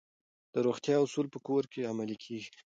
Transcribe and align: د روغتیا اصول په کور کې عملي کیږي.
د 0.53 0.55
روغتیا 0.67 0.95
اصول 1.01 1.27
په 1.33 1.39
کور 1.47 1.63
کې 1.71 1.87
عملي 1.91 2.17
کیږي. 2.23 2.51